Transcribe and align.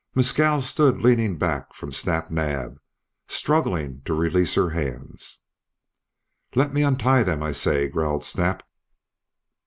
Mescal 0.15 0.61
stood 0.63 1.03
leaning 1.03 1.37
back 1.37 1.75
from 1.75 1.91
Snap 1.91 2.31
Naab, 2.31 2.79
struggling 3.27 4.01
to 4.05 4.15
release 4.15 4.55
her 4.55 4.71
hands. 4.71 5.41
"Let 6.55 6.73
me 6.73 6.81
untie 6.81 7.21
them, 7.21 7.43
I 7.43 7.51
say," 7.51 7.87
growled 7.87 8.25
Snap. 8.25 8.63